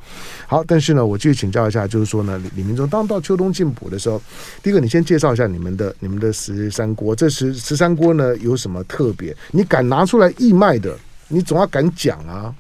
[0.47, 4.21] 好，但是呢，我继续请教一下，就是说呢，李明忠，当到秋冬进补的时候，
[4.63, 9.37] 第一个你先介绍一下你们的你们的十三锅，这十十三锅呢有什么特别？
[9.53, 10.97] 你敢拿出来义卖的，
[11.29, 12.53] 你总要敢讲啊。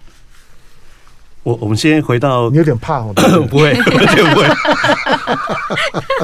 [1.46, 3.14] 我我们先回到，你有点怕哦，
[3.48, 4.46] 不会，完 全不会。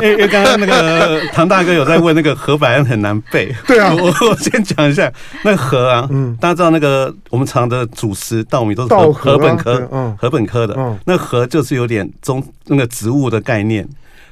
[0.03, 5.09] 因为因为刚刚那个唐大哥有在问那个何百安很难背， 对啊，我我先讲一下
[5.45, 13.89] 那个禾啊，嗯，大家知道那个我们常的主食稻米都是禾禾本科，嗯，禾本科的，嗯，那禾就是有点中那个植物的概念，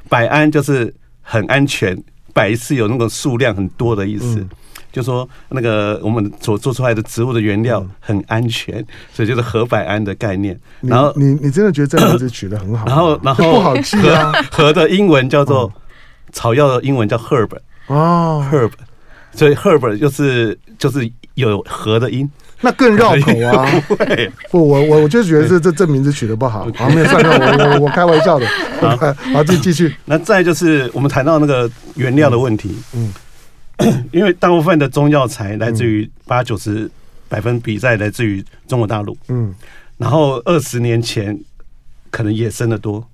[0.09, 1.97] 百安就是很安全，
[2.35, 4.45] 百是有那种数量很多的意思。
[4.93, 10.59] 就说那个我们所做出来的植物的原料很安全，所以就是禾百安的概念。
[10.81, 12.87] 然后你你真的觉得这名字取得很好？
[12.87, 14.33] 然后然后不好记啊。
[14.51, 15.73] 禾的英文叫做
[16.33, 17.49] 草药的英文叫 herb
[17.87, 18.71] 哦 herb，
[19.33, 22.29] 所以 herb 就是就是有禾的音，
[22.61, 23.67] 那更绕口啊。
[24.51, 26.69] 不，我我我就觉得这这这名字取得不好。
[26.75, 28.47] 好，没有算了，我我我开玩笑的。
[28.81, 28.97] 好，
[29.33, 29.95] 好，继继续。
[30.05, 33.13] 那再就是我们谈到那个原料的问题，嗯。
[34.13, 36.91] 因为大部分的中药材来自于八九十
[37.29, 39.55] 百分比在来自于中国大陆，嗯，
[39.97, 41.39] 然后二十年前
[42.11, 43.07] 可能野生的多，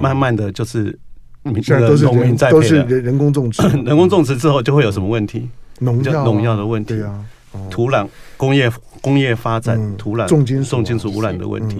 [0.00, 0.96] 慢慢的就是
[1.42, 5.48] 那个农民在都是人人工种植， 人工种植之后就会有什么问题？
[5.80, 7.24] 农药农药的问题，对啊，
[7.70, 11.76] 土壤工业工业发展土壤重金重金属污染的问题，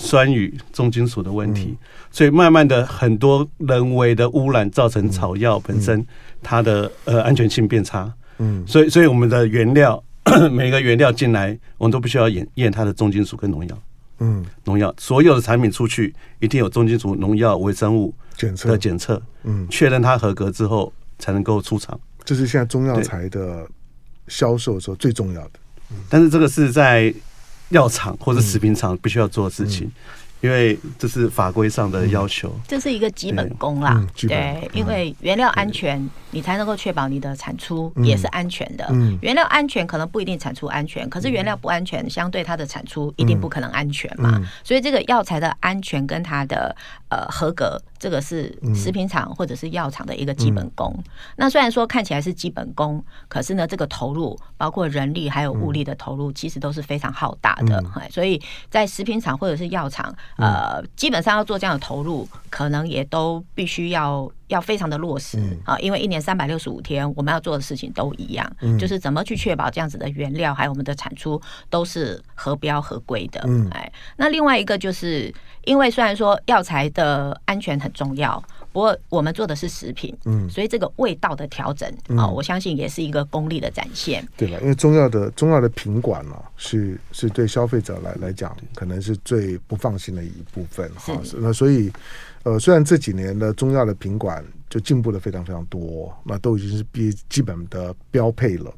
[0.00, 1.76] 酸雨重金属的问题，
[2.10, 6.04] 所以慢慢的很多人为的污染造成草药本身。
[6.42, 10.02] 它的呃安全性变差，嗯，所以所以我们的原料
[10.50, 13.78] 每个原料进来，我们都必须要验验它的重金属跟农药，
[14.20, 18.70] 嗯，农药所有的产品出去一定有重金属、农药、微生物检测。
[18.70, 22.00] 的检测，嗯，确认它合格之后才能够出厂。
[22.24, 23.68] 这是现在中药材的
[24.28, 25.60] 销售的时候最重要的，
[26.08, 27.12] 但是这个是在
[27.70, 29.90] 药厂或者食品厂必须要做的事情。
[30.42, 34.02] 因为这是法规上的要求，这是一个基本功啦。
[34.26, 38.90] 对，因为原料安全，你才能够确保你的产出也是安全的。
[39.20, 44.40] 原料安全可能不一定产出安全，可是原料不安全，相对它的产出一定不可能安全嘛。
[44.64, 46.74] 所以这个药材的安全跟它的
[47.10, 50.92] 呃合格，这个是食品厂或者是药厂的一个基本功。
[51.36, 57.84] 那虽然说看起来是基本功，可是呢，这个投入包括人力还有物力的投入，其实都是非常浩大的。
[58.10, 60.12] 所以在食品厂或者是药厂。
[60.38, 73.40] 呃，基本上要做这样的投入，可能也都必须要要非常的落实啊，因为一年三百六十五天，我们要做的事情都一样，就是怎么去确保这样子的原料还有我们的产出都是合标合规的。
[73.70, 75.34] 哎，那另外一个就是，
[75.64, 78.42] 因为虽然说药材的安全很重要。
[78.72, 84.26] 不过我们做的是食品，嗯，所以这个味道的调整啊，我相信也是一个功力的展现。
[84.36, 91.20] 对了，因为中药的中药的品管呢，是是对消费者来来讲，可能是最不放心的一部分哈。
[91.38, 91.90] 那所以，
[92.44, 98.72] 呃，虽然这几年的中药的品管就进步的非常非常多，那都已经是必基本的标配了。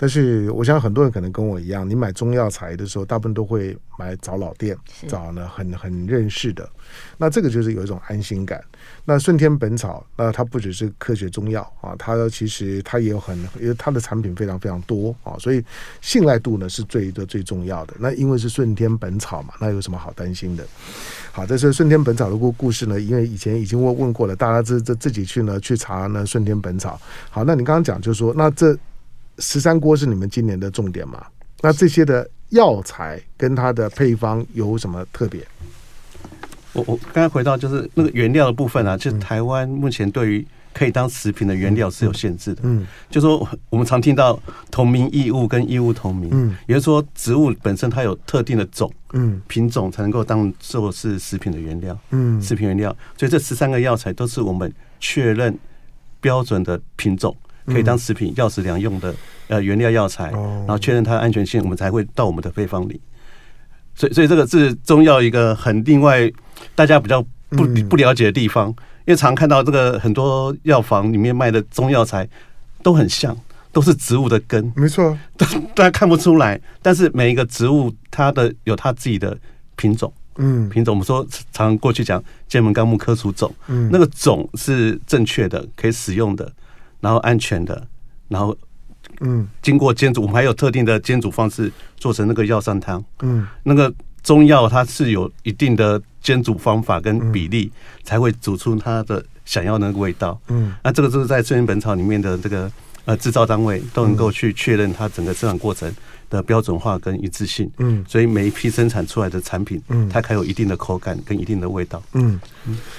[0.00, 4.74] 但是，我想很多人可能跟我一样，你买中药材的时候，大部分都会买找老店，
[5.06, 6.66] 找呢很很认识的。
[7.18, 8.64] 那这个就是有一种安心感。
[9.04, 15.62] 那顺天本草，那它不只是科学中药啊，它其实它也有很，因为它的产品非常非常多啊，所以
[16.00, 17.92] 信赖度呢是最的最重要的。
[17.98, 20.64] 那因为是顺天本草嘛，那有什么好担心的？
[21.30, 26.98] 好，这是顺天本草的故故事呢，因为以前已经问问过了，大家自自自己去呢去查呢顺天本草。
[27.28, 28.74] 好，那你刚刚讲就是说，那这。
[29.40, 31.24] 十三锅是你们今年的重点吗？
[31.62, 35.44] 那这些的药材跟它的配方有什么特别？
[36.72, 42.62] 我我刚才回到就是那个原料的部分啊，就是台湾目前对于可以当食品的原料是有限制的。
[42.64, 52.96] 嗯，就说我们常听到同名异物跟异物同名，嗯，也就是说植物本身它有特定的种，嗯，品种才能够当做是食品的原料，嗯，食品原料。
[53.18, 55.58] 所以这十三个药材都是我们确认
[56.20, 57.36] 标准的品种。
[57.70, 59.14] 可以当食品、药食两用的
[59.48, 63.00] 呃原料药材，然后确认它的安全性，我们才会到我们的配方里。
[63.94, 66.30] 所以，所以这个是中药一个很另外
[66.74, 72.26] 大家比较不不了解的地方，因为常看到这个很多药房里面卖的中药材
[72.82, 73.36] 都很像，
[73.72, 75.18] 都是植物的根，没错，
[75.74, 76.60] 大家看不出来。
[76.80, 79.36] 但是每一个植物它的有它自己的
[79.76, 86.50] 品种，嗯，品种我们说常过去讲剑门纲目科属种，嗯，那个种是正确的，可以使用的。
[87.00, 87.86] 然后安全的，
[88.28, 88.56] 然后
[89.20, 93.02] 嗯，经过煎煮，我们还有特定的煎煮方式做成那个药膳汤。
[93.22, 97.70] 嗯，那个中药它是有一定的煎煮方法跟比例，
[98.04, 100.40] 才会煮出它的想要的那个味道。
[100.48, 102.70] 嗯，那这个就是在《萃英本草》里面的这个
[103.04, 105.92] 呃制造单位都能够去确认它整个生产过程。
[106.30, 112.40] 的标准化跟一致性，嗯，所以每一批生产出来的产品，嗯，它还有一定的口感跟一定的味道，嗯。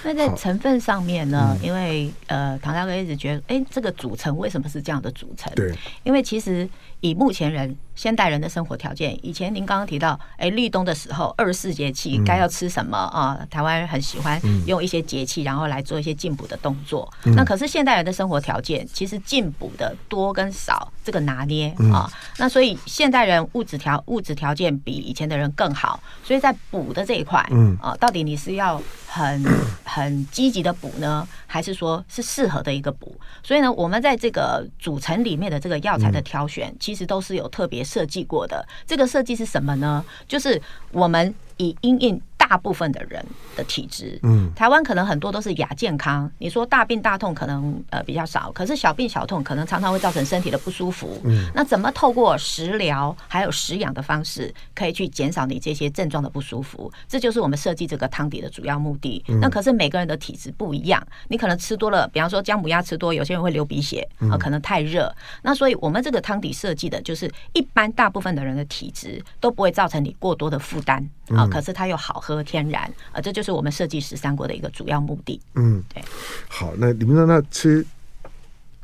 [0.03, 1.57] 那在成分上面呢？
[1.63, 5.51] 因为呃，唐大哥一直觉得，哎，这个组成为什么是这样的组成？
[5.55, 6.67] 对，因为其实
[7.01, 13.39] 以目前人现代人的生活条件，以前您刚刚提到，哎，立冬的时候二十四节气该要吃什么啊？
[13.49, 17.11] 台湾人很喜欢用一些节气，然后来做一些进补的动作。
[17.35, 23.21] 那可是现代人的生活条件，其实进补的多跟少，这个拿捏啊，那所以现代。
[23.31, 29.45] 人物质条物质条件比以前的人更好，所以在补的这一块，嗯啊，到底你是要很
[29.85, 33.15] 很积极的补呢，还是说是适合的一个补？
[33.43, 38.67] 所以呢，我们在这个组成里面的这个药材的挑选，其其实都是有特别设计过的。
[38.85, 40.03] 这个设计是什么呢？
[40.27, 42.21] 就是我们以因应。
[42.51, 46.29] 大部分的人的体质，嗯，台湾可能很多都是亚健康。
[46.37, 51.17] 你说大病大痛可能呃比较少，可是小病小痛可能常常会造成身体的不舒服。
[51.23, 56.91] 嗯，那怎么透过食疗还有食养的方式，可以去减少你这些症状的不舒服？
[57.07, 59.23] 这就是我们设计这个汤底的主要目的。
[59.39, 65.09] 那可是每个人的体质不一样，你可能吃多了，比方说姜母鸭吃多，有些人会流鼻血啊，可能太热。
[65.41, 72.40] 那所以我们这个汤底设计的就是一般大部分的人的体质都不会造成你过多的负担啊，可是它又好喝。
[72.43, 75.39] 天然啊，这就是我们设计十三国的一个主要目的。
[75.55, 76.03] 嗯，对。
[76.47, 77.85] 好，那你们说那吃，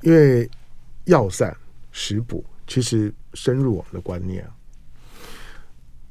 [0.02, 0.50] 因为
[1.06, 1.56] 药膳
[1.91, 4.46] 食补其实深入我们的观念，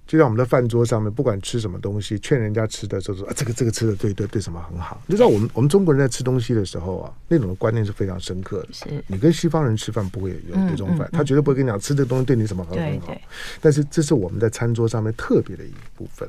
[0.06, 5.02] 就像我们的饭桌上面，不管吃什么东西，劝人家吃的时候说啊，这个这个吃的对对对什么很好。
[5.06, 8.72] 你知道我们我们中国人在吃东西的时候啊，那种的观念是非常深刻的。
[8.72, 13.16] 是你跟西方人吃饭不会有这种饭，他绝对不会跟你讲吃这个东西对你什么很很好。
[13.60, 16.28] 但是这是我们在餐桌上面特别的一部分。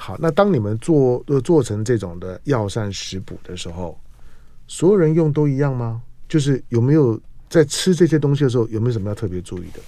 [0.00, 3.98] 好，那当你们做呃做成这种的药膳食补的时候，
[4.68, 6.00] 所有人用都一样吗？
[6.28, 9.80] 就是有没有在吃这些东西的时候，有没有什么要特别注意的？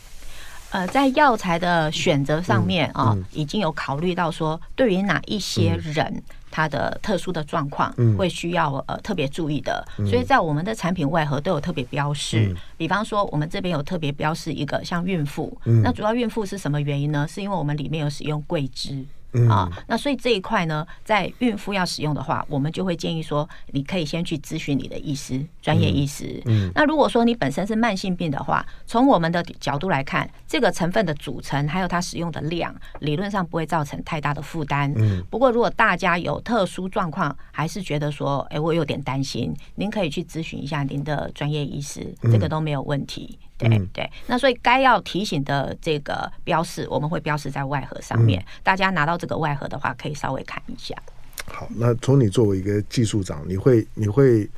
[0.72, 12.54] 呃，在药材的选择上面啊、嗯嗯，已经有考虑到说，对于哪一些人他的特殊的状况会需要呃特别注意的，所以在我们的产品外盒都有特别标示。
[12.76, 17.26] 比方说，我们这边有特别标示一个像孕妇，那主要孕妇是什么原因呢？
[17.28, 19.04] 是因为我们里面有使用桂枝。
[19.32, 26.42] 嗯、啊，那所以这一块呢，在孕妇要使用的话，我们就会建议说，你可以先去咨询你的医师，专业医师。
[26.46, 34.92] 嗯，嗯，那如果说你本身是慢性病的话，从我们的角度来看，这个成分的组成还有它使用的量，理论上不会造成太大的负担。
[34.96, 43.38] 嗯，不过如果大家有特殊状况，还是觉得说，哎，我有点担心，您可以去咨询一下您的专业医师，这个都没有问题。
[43.68, 48.44] 对对，那所以该要提醒的这个标示，我们会标示在外盒上面。
[48.62, 50.96] 大家拿到这个外盒的话，可以稍微看一下。
[51.46, 54.48] 好，那从你作为一个技术长，你会你会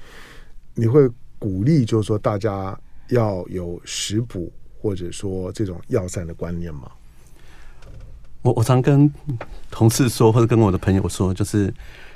[0.74, 2.78] 你会鼓励，就是说大家
[3.08, 6.90] 要有食补或者说这种药膳的观念吗？
[8.42, 9.12] 我我常跟
[9.70, 11.72] 同事说，或者跟我的朋友说，就是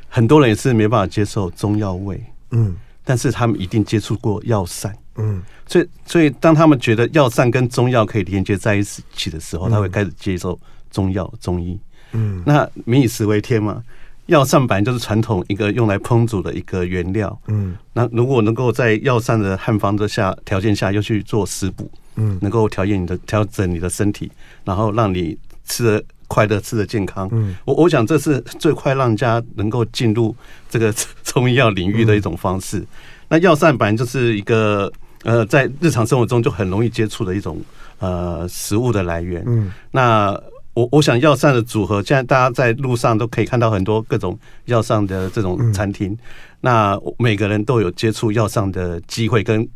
[0.08, 4.96] 很多人也是没办法接受中药味，嗯，但是他们一定接触过药膳。
[5.18, 10.58] 嗯，所以所以当他们觉得药膳跟中药可以连接在一起的时候，他会开始接受
[10.90, 11.78] 中药中医。
[12.12, 13.82] 嗯，那民以食为天嘛，
[14.26, 17.36] 药膳本来就是传统一个用来烹煮的一个原料。
[17.48, 24.30] 嗯，那如果能够在药膳的汉方的下条件下，又去做食补，嗯，能够调节你的调整你的身体，
[24.64, 27.28] 然后让你吃的快乐，吃的健康。
[27.32, 30.34] 嗯，我我想这是最快让人家能够进入
[30.70, 30.94] 这个
[31.24, 32.86] 中医药领域的一种方式。
[33.28, 34.92] 那药膳本来就是一个。
[35.24, 37.60] 呃，在日常生活中就很容易接触的一种
[37.98, 39.42] 呃食物的来源。
[39.46, 40.30] 嗯，那
[40.74, 46.12] 我我想药膳的组合，现在大家在路上都可以看到很多各种药膳的这种餐厅。
[46.12, 46.18] 嗯、
[46.60, 49.66] 那每个人都有接触药膳的机会，跟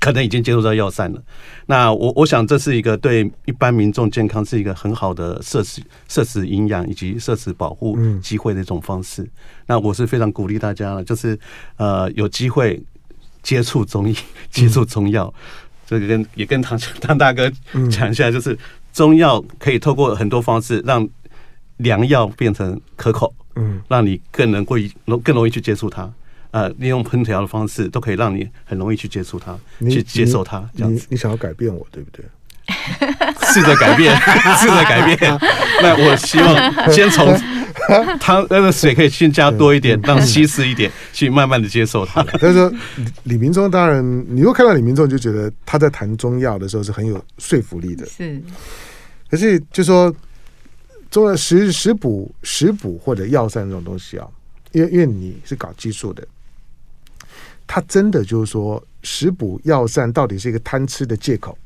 [0.00, 1.22] 可能已经接触到药膳了。
[1.66, 9.22] 那我我想这是一个对一般民众健康是一个很好的摄食摄食营养以及摄食保护机会的一种方式。
[9.22, 9.30] 嗯、
[9.66, 11.38] 那我是非常鼓励大家了，就是
[11.78, 12.80] 呃有机会。
[13.44, 14.16] 接触中医，
[14.50, 15.40] 接触中药，嗯、
[15.86, 17.48] 这个跟也跟唐 唐大哥
[17.92, 18.58] 讲一下，就是
[18.92, 21.08] 中药可以透过很多方式让
[21.76, 26.10] 良药变成可口，嗯，让你更能够容更容易去接触它，
[26.52, 29.56] 呃，利用烹调的方式都可以让你很容易去接触它，
[29.90, 31.06] 去接受它，这样子。
[31.10, 32.24] 你你想要改变我，对不对？
[33.52, 34.16] 试着改变，
[34.56, 35.38] 试着改变。
[35.82, 37.26] 那我希望先从
[38.20, 42.24] 汤那个水可以先加多一点，让稀释一点，去慢慢的接受它。
[42.40, 42.72] 但是说
[43.24, 48.06] 李明忠，当然，你如果看到李明忠，就觉得他在谈中药的时候是很有说服力的。
[48.06, 48.42] 是，
[49.30, 50.14] 可是就说
[51.10, 54.26] 中药食食补、食补或者药膳这种东西啊，
[54.72, 56.26] 因为因为你是搞技术的，
[57.66, 61.56] 他真的就是说食补药膳到底是一个贪吃的借口。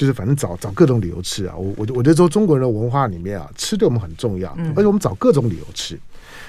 [0.00, 6.00] 就是反正找找各种理由吃啊，我我我觉得说中国人的文化里面啊，吃对我们很重要，而且我们找各种理由吃，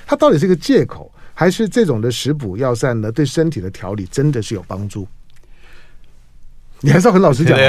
[0.06, 3.12] 它到底是一个借口，还是这种的食补药膳呢？
[3.12, 5.06] 对身体的调理真的是有帮助？
[6.80, 7.60] 你还是要很老实讲。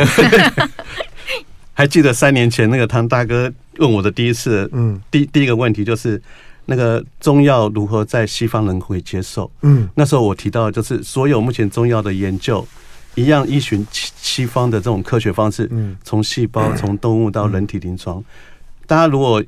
[1.74, 6.22] 还记得三年前那个汤大哥问我的第一次，嗯，第第一个问题就是
[6.66, 9.50] 那个中药如何在西方人会接受？
[9.62, 12.64] 嗯，那时候我提到就是所有目前中药的研究。
[13.14, 15.70] 一样依循西西方的这种科学方式，
[16.02, 18.24] 从细胞、从动物到人体临床。
[18.86, 19.42] 大家如果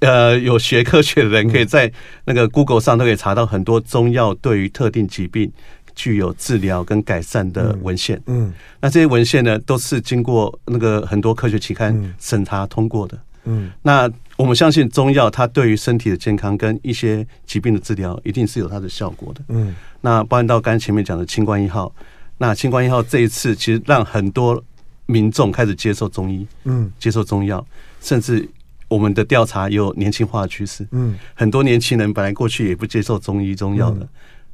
[0.00, 1.90] 呃有学科学的人，可以在
[2.24, 5.52] 那个 Google 上都可以查到很多中药对于特定疾病
[5.94, 8.20] 具有治疗跟改善的文献。
[8.26, 13.18] 嗯，那这些文献呢，都是经过那个很多科学期刊审查通过的。
[13.44, 19.42] 嗯，那我们相信中药它对于身体的健康跟一些疾病的治疗，一定是有它的效果的。
[19.48, 21.92] 嗯，那包含到刚才前面讲的清冠一号。
[22.38, 24.62] 那清冠一号这一次，其实让很多
[25.06, 27.64] 民众开始接受中医，嗯，接受中药，
[28.00, 28.48] 甚至
[28.88, 34.08] 我们的调查也有年轻化的趋势，嗯，很多年轻人本来过去也不接受中医中药的，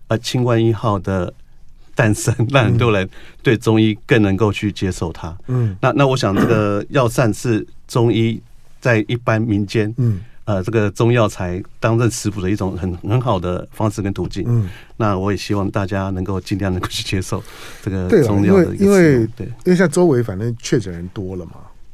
[0.08, 1.32] 而清冠一号的
[1.94, 3.08] 诞生，让很多人
[3.42, 8.40] 对中医更能够去接受它，嗯，那那我想这个药膳是中医
[8.80, 10.20] 在一般民间，嗯。
[10.46, 14.44] 呃，这个中药材当任食补的一种很很好的方式跟途径。
[14.46, 14.68] 嗯，
[14.98, 17.42] 那我也希望大家能够尽量能够去接受
[17.82, 18.84] 这个中药的一个。
[18.84, 21.52] 因为对，因为像周围反正确诊人多了嘛，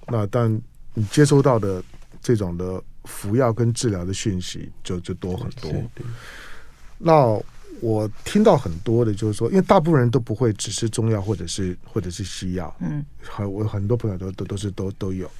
[0.09, 0.53] 那但
[0.95, 1.81] 你接收到的
[2.21, 5.73] 这种的服药跟治疗的讯息就就多很多。
[6.99, 7.41] 那
[7.81, 12.75] 我听到很多的就是说，因为大部分人都不会只吃中药或者是或者是西药。
[12.81, 15.31] 嗯，很我很多朋友都都都是都都有。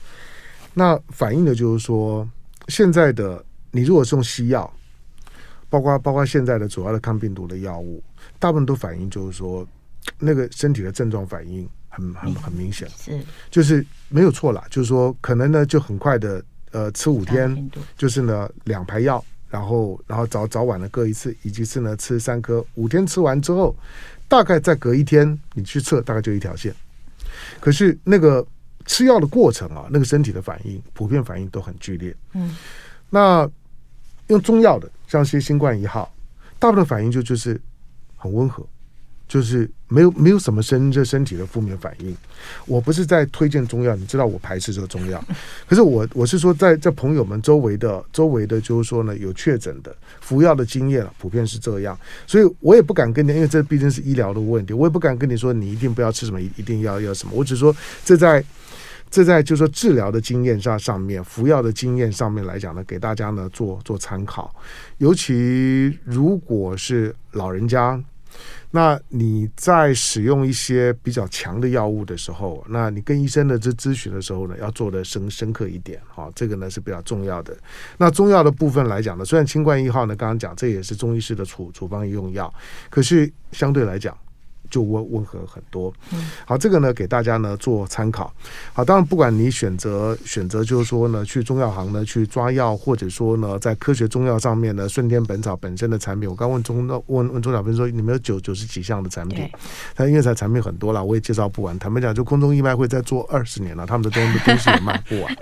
[0.73, 2.25] 那反映的就是说。
[2.69, 4.73] 现在的你如果是用西药，
[5.69, 8.03] 包括包括现在的主要的抗病毒的药物，
[8.39, 9.67] 大部分都反映就是说，
[10.19, 13.21] 那个身体的症状反应很很很很明显，是。
[13.51, 16.43] 就是没有错啦，就是说可能呢就很快的
[16.73, 23.75] 呃吃五天，就是呢两排药，然后然后早早晚的各一次，以及是呢吃三颗，五天吃完之后，
[24.29, 26.75] 大概再隔一天你去测，大概就一条线。
[27.61, 28.45] 可是那个
[28.91, 32.13] 吃药的过程啊，那个身体的反应，普遍反应都很剧烈。
[32.35, 32.57] 嗯，
[33.09, 33.49] 那
[34.27, 36.13] 用中药的，像些新冠一号，
[36.59, 37.61] 大部分反应就就是
[38.17, 38.67] 很温和。
[39.29, 42.17] 就是没有没有什么身这身体的负面反应，
[42.67, 45.25] 我不是在推荐中药，你知道我排斥这个中药，
[45.69, 57.73] 可是我我是说在在朋友们周围的周围的，就是说呢有确诊的服药的经验普遍是这样，所以我也不敢跟你，因为这毕竟是医疗的问题，我也不敢跟你说你一定不要吃什么，一定要要什么，我只说
[58.05, 58.45] 这在
[59.11, 64.55] 这在就是说治疗的经验上上面，服药的经验上面来讲呢，给大家呢做做参考，
[64.99, 68.03] 尤其如果是老人家。
[68.71, 77.55] 那你在使用一些比较强的药物的时候，那你跟医生的这咨询的时候呢，要做得深深刻一点哈，这个呢是比较重要的。
[77.99, 82.55] 那中药的部分来讲呢，虽然清冠一号呢刚刚讲这也是中医师的处处方用药，
[82.89, 84.17] 可是相对来讲。
[84.71, 85.93] 就温温和很多，
[86.47, 88.33] 好，这个呢给大家呢做参考。
[88.73, 99.49] 好，当然不管你选择选择，就是说呢去中药行呢去抓药，或者说呢在科学中药上面呢，顺天本草本身的产品，我刚问中问问钟小芬说，你们有九九十几项的产品，
[99.97, 101.77] 他因为他产品很多了，我也介绍不完。
[101.81, 105.37] 坦白讲，就空中义卖会在做二十年了，他们的东西东西也卖不完。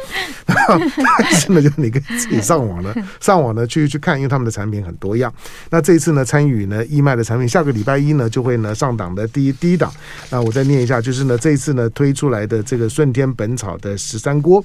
[1.18, 5.32] 但是呢，就你可以自己上网呢，上网呢去去看，因为他们的产品很多样。
[5.68, 9.08] 那这一次呢参与呢义卖的产品，下个礼拜一呢就会呢上档。
[9.26, 9.92] 第一第一档，
[10.30, 14.64] 那我再念一下，就是呢，这一次呢推出来的这个顺天本草的十三锅，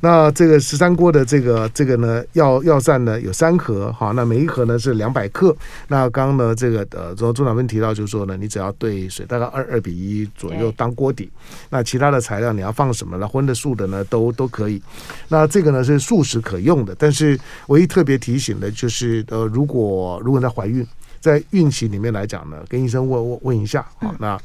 [0.00, 5.56] 那这个十三锅的这个这个呢药药膳呢有三盒，好，那每一盒呢是两百克。
[5.88, 11.30] 那刚刚呢这个呃，中中长芬提到就是说呢，你只要兑水大概二二比一左右当锅底，
[11.70, 13.26] 那其他的材料你要放什么呢？
[13.28, 14.82] 荤的素的呢都都可以。
[15.28, 17.38] 那这个呢是素食可用的，但是
[17.68, 20.86] 唯一特别提醒的就是呃，如果如果在怀孕。
[21.24, 24.38] 在孕期里面来讲呢，跟医生问问问一下，啊，那。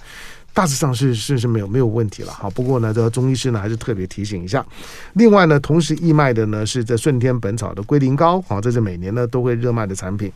[0.60, 4.66] 大致上是是是没有没有问题了哈，不过呢，这个中医师呢还是特别提醒一下。
[5.14, 10.30] 另外呢，同时义卖的呢是这顺天本草的龟苓膏，好，这是每年呢都会热卖的产品，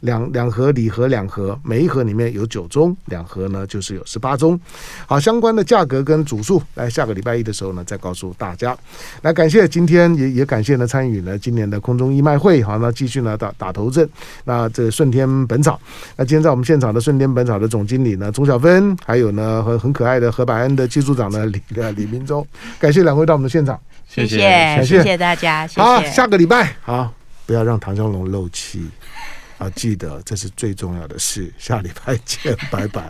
[0.00, 4.60] 两两盒礼盒两盒，每一盒里面有九宗，两盒呢就是有十八宗。
[5.06, 8.76] 好，相关的价格跟组数，来下个礼拜一的时候呢再告诉大家。
[9.22, 14.06] 来，感谢今天也也感谢呢参与呢今年的空中义卖会，好，那继续呢打打头阵。
[14.44, 15.80] 那这顺天本草，
[16.16, 19.64] 那今天在我们现场的顺天本草的总经理呢钟小芬，还有呢。
[19.70, 21.62] 和很可爱的何百安的技术长的李
[21.96, 22.46] 李明忠，
[22.78, 24.82] 感谢两位到我们的现场，谢谢。
[24.84, 25.16] 谢谢。
[25.16, 25.80] 大家，谢谢。
[25.80, 26.74] 好，下个礼拜。
[26.82, 27.12] 好，
[27.46, 28.88] 不要让唐湘龙漏气。
[29.58, 33.02] 啊，记得这是最重要的事，下礼拜见，拜拜。